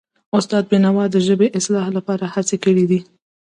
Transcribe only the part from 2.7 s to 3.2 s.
دي.